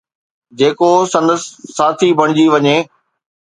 جيڪو 0.59 0.89
سندس 1.13 1.43
ساٿي 1.77 2.09
بڻجي 2.19 2.45
وڃي 2.53 2.77